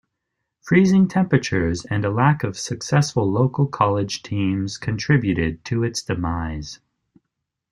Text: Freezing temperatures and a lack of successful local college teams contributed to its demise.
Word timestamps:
Freezing 0.63 1.07
temperatures 1.07 1.85
and 1.85 2.03
a 2.03 2.09
lack 2.09 2.43
of 2.43 2.57
successful 2.57 3.31
local 3.31 3.67
college 3.67 4.23
teams 4.23 4.79
contributed 4.79 5.63
to 5.65 5.83
its 5.83 6.01
demise. 6.01 6.79